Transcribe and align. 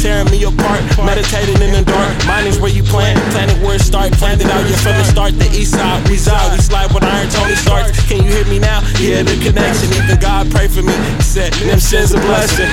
tearing 0.00 0.30
me 0.30 0.42
apart. 0.44 0.80
Meditating 1.04 1.60
in 1.60 1.72
the 1.76 1.84
dark, 1.84 2.10
mine 2.26 2.46
is 2.46 2.58
where 2.58 2.72
you 2.72 2.82
plant. 2.82 3.20
Planet 3.30 3.56
where 3.62 3.76
it 3.76 3.84
start, 3.84 4.12
planted 4.12 4.48
out 4.48 4.64
from 4.80 4.96
the 4.96 5.04
start. 5.04 5.38
The 5.38 5.48
east 5.52 5.76
side. 5.76 6.08
We 6.08 6.16
slide 6.16 6.92
with 6.92 7.04
iron 7.04 7.28
Tony 7.28 7.54
starts. 7.54 8.00
Can 8.08 8.24
you 8.24 8.32
hear 8.32 8.46
me 8.46 8.58
now? 8.58 8.80
Yeah, 8.98 9.22
the 9.22 9.36
connection. 9.38 9.92
Even 9.92 10.18
God 10.18 10.50
pray 10.50 10.68
for 10.68 10.82
me. 10.82 10.92
He 11.16 11.22
said, 11.22 11.52
them 11.52 11.78
sins 11.78 12.12
a 12.12 12.18
blessing. 12.18 12.72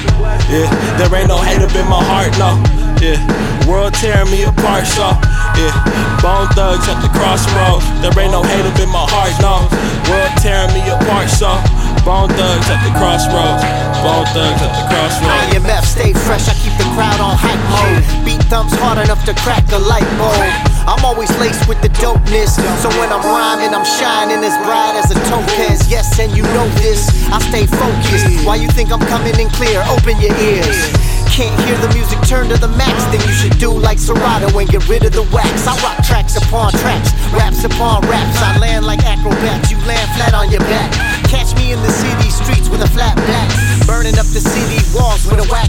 Yeah, 0.50 0.72
there 0.98 1.14
ain't 1.14 1.28
no 1.28 1.38
hate 1.38 1.62
up 1.62 1.76
in 1.76 1.88
my 1.88 2.02
heart, 2.02 2.32
no. 2.40 2.56
Yeah, 2.98 3.20
world 3.70 3.94
tearing 3.94 4.32
me 4.32 4.44
apart, 4.44 4.88
so 4.88 5.14
yeah. 5.60 5.70
Bone 6.24 6.48
thugs 6.58 6.88
at 6.90 6.98
the 7.04 7.12
crossroads. 7.14 7.86
There 8.02 8.10
ain't 8.18 8.32
no 8.32 8.42
hate 8.42 8.66
up 8.66 8.80
in 8.80 8.90
my 8.90 9.06
heart, 9.06 9.36
no. 9.44 9.68
World 10.10 10.34
tearing 10.42 10.74
me 10.74 10.82
apart, 10.90 11.30
so 11.30 11.52
Bone 12.08 12.32
thugs 12.40 12.72
at 12.72 12.80
the 12.88 12.94
crossroads. 12.96 13.68
Bone 14.00 14.24
thugs 14.32 14.64
at 14.64 14.72
the 14.80 14.86
crossroads. 14.88 15.52
IMF, 15.52 15.84
stay 15.84 16.16
fresh, 16.16 16.48
I 16.48 16.56
keep 16.56 16.72
the 16.80 16.88
crowd 16.96 17.20
on 17.20 17.36
hype 17.36 17.60
mode. 17.68 18.00
Beat 18.24 18.40
thumbs 18.48 18.72
hard 18.80 19.04
enough 19.04 19.28
to 19.28 19.36
crack 19.44 19.68
the 19.68 19.76
light 19.76 20.08
bulb. 20.16 20.40
I'm 20.88 21.04
always 21.04 21.28
laced 21.36 21.68
with 21.68 21.84
the 21.84 21.92
dopeness. 22.00 22.56
So 22.80 22.88
when 22.96 23.12
I'm 23.12 23.20
rhyming, 23.28 23.76
I'm 23.76 23.84
shining 23.84 24.40
as 24.40 24.56
bright 24.64 24.96
as 24.96 25.12
a 25.12 25.20
topaz. 25.28 25.92
Yes, 25.92 26.16
and 26.16 26.32
you 26.32 26.48
know 26.56 26.72
this. 26.80 27.12
I 27.28 27.44
stay 27.44 27.68
focused. 27.68 28.48
Why 28.48 28.56
you 28.56 28.72
think 28.72 28.96
I'm 28.96 29.04
coming 29.12 29.36
in 29.36 29.52
clear? 29.52 29.84
Open 29.92 30.16
your 30.24 30.32
ears. 30.40 30.80
Can't 31.28 31.54
hear 31.68 31.76
the 31.84 31.92
music 31.94 32.18
turn 32.26 32.48
to 32.50 32.58
the 32.58 32.72
max, 32.80 33.04
then 33.12 33.22
you 33.22 33.36
should 33.36 33.60
do 33.60 33.70
like 33.70 34.00
Serato 34.00 34.48
and 34.58 34.68
get 34.70 34.88
rid 34.90 35.04
of 35.04 35.12
the 35.12 35.22
wax. 35.36 35.68
I 35.68 35.76
rock 35.84 36.04
tracks 36.04 36.36
upon 36.36 36.72
tracks, 36.80 37.14
raps 37.30 37.64
upon 37.64 38.02
raps. 38.10 38.42
I 38.42 38.58
land 38.58 38.86
like 38.88 39.04
acrobats, 39.04 39.70
you 39.70 39.78
land 39.86 40.10
flat 40.16 40.34
on 40.34 40.50
your 40.50 40.62
back. 40.62 40.90
Catch 41.28 41.56
me 41.56 41.74
in 41.74 41.82
the 41.82 41.92
city 41.92 42.30
streets 42.30 42.70
with 42.70 42.82
a 42.82 42.88
flat 42.88 43.16
back, 43.18 43.52
burning 43.86 44.18
up 44.18 44.26
the 44.28 44.40
city 44.40 44.80
walls 44.96 45.28
with 45.28 45.44
a 45.44 45.48
whack 45.52 45.67